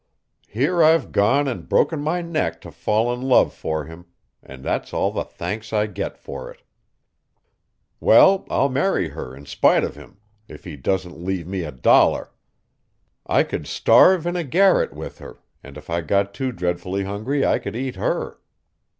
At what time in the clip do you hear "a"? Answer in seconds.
11.61-11.71, 14.35-14.43